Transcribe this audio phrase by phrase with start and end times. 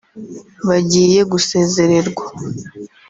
[0.67, 2.25] bagiye gusezererwa